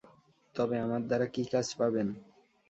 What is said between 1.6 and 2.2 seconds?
পাবেন?